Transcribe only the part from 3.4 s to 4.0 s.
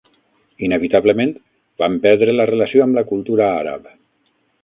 àrab.